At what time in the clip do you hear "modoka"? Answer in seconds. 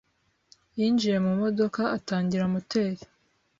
1.41-1.81